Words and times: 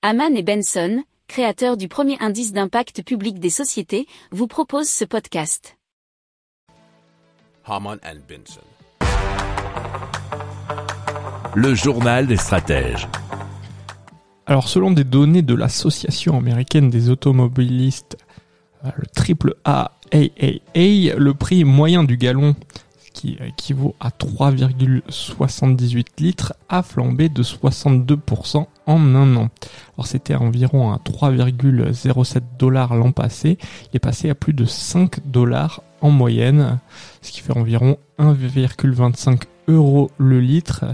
Haman 0.00 0.36
et 0.36 0.44
Benson, 0.44 1.02
créateurs 1.26 1.76
du 1.76 1.88
premier 1.88 2.16
indice 2.20 2.52
d'impact 2.52 3.02
public 3.02 3.40
des 3.40 3.50
sociétés, 3.50 4.06
vous 4.30 4.46
proposent 4.46 4.88
ce 4.88 5.04
podcast. 5.04 5.76
Haman 7.64 7.98
and 8.04 8.18
Benson. 8.28 8.60
Le 11.56 11.74
journal 11.74 12.28
des 12.28 12.36
stratèges. 12.36 13.08
Alors, 14.46 14.68
selon 14.68 14.92
des 14.92 15.02
données 15.02 15.42
de 15.42 15.54
l'Association 15.54 16.38
américaine 16.38 16.90
des 16.90 17.10
automobilistes, 17.10 18.18
euh, 18.84 18.90
le 18.94 19.06
triple 19.06 19.56
A 19.64 19.98
AAA, 20.12 21.16
le 21.16 21.32
prix 21.32 21.64
moyen 21.64 22.04
du 22.04 22.16
gallon, 22.16 22.54
qui 23.18 23.36
équivaut 23.44 23.96
à 23.98 24.10
3,78 24.10 26.06
litres, 26.20 26.54
a 26.68 26.84
flambé 26.84 27.28
de 27.28 27.42
62% 27.42 28.66
en 28.86 29.14
un 29.16 29.36
an. 29.36 29.48
Alors 29.96 30.06
c'était 30.06 30.36
environ 30.36 30.92
à 30.92 30.98
3,07 30.98 32.42
dollars 32.60 32.94
l'an 32.94 33.10
passé, 33.10 33.58
il 33.92 33.96
est 33.96 33.98
passé 33.98 34.30
à 34.30 34.36
plus 34.36 34.52
de 34.52 34.64
5 34.64 35.26
dollars 35.26 35.82
en 36.00 36.10
moyenne, 36.10 36.78
ce 37.20 37.32
qui 37.32 37.40
fait 37.40 37.56
environ 37.56 37.98
1,25 38.20 39.42
euros 39.66 40.12
le 40.18 40.38
litre, 40.38 40.84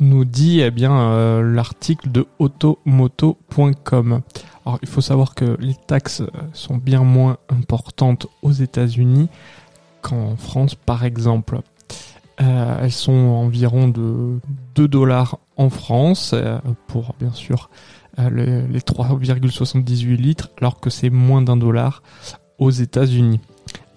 nous 0.00 0.24
dit 0.24 0.62
eh 0.62 0.72
bien 0.72 1.00
euh, 1.00 1.54
l'article 1.54 2.10
de 2.10 2.26
automoto.com. 2.40 4.20
Alors 4.66 4.80
il 4.82 4.88
faut 4.88 5.00
savoir 5.00 5.36
que 5.36 5.56
les 5.60 5.76
taxes 5.86 6.24
sont 6.54 6.76
bien 6.76 7.04
moins 7.04 7.36
importantes 7.50 8.26
aux 8.42 8.50
États-Unis 8.50 9.28
qu'en 10.02 10.36
France 10.36 10.74
par 10.74 11.04
exemple. 11.04 11.60
Euh, 12.40 12.78
elles 12.82 12.92
sont 12.92 13.12
environ 13.12 13.88
de 13.88 14.40
2 14.74 14.88
dollars 14.88 15.38
en 15.56 15.68
France 15.68 16.32
euh, 16.34 16.58
pour 16.86 17.14
bien 17.20 17.32
sûr 17.32 17.68
euh, 18.18 18.30
les, 18.30 18.66
les 18.66 18.80
3,78 18.80 20.16
litres 20.16 20.50
alors 20.58 20.80
que 20.80 20.88
c'est 20.88 21.10
moins 21.10 21.42
d'un 21.42 21.56
dollar 21.56 22.02
aux 22.58 22.70
États-Unis. 22.70 23.40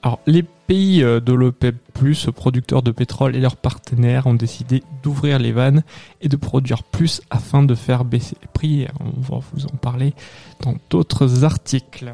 Alors 0.04 0.20
les 0.28 0.44
pays 0.44 1.02
de 1.02 1.34
l'OPEP+, 1.34 1.76
producteurs 2.36 2.84
de 2.84 2.92
pétrole 2.92 3.36
et 3.36 3.40
leurs 3.40 3.56
partenaires 3.56 4.28
ont 4.28 4.34
décidé 4.34 4.84
d'ouvrir 5.02 5.40
les 5.40 5.52
vannes 5.52 5.84
et 6.22 6.28
de 6.28 6.36
produire 6.36 6.84
plus 6.84 7.22
afin 7.30 7.64
de 7.64 7.74
faire 7.74 8.04
baisser 8.04 8.36
les 8.42 8.48
prix. 8.48 8.88
On 9.00 9.22
va 9.22 9.40
vous 9.54 9.66
en 9.66 9.76
parler 9.78 10.14
dans 10.62 10.76
d'autres 10.90 11.44
articles. 11.44 12.14